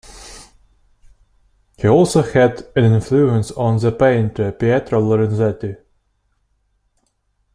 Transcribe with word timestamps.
He 1.77 1.87
also 1.87 2.23
had 2.23 2.65
an 2.75 2.85
influence 2.91 3.51
on 3.51 3.77
the 3.77 3.91
painter 3.91 4.51
Pietro 4.51 4.99
Lorenzetti. 4.99 5.75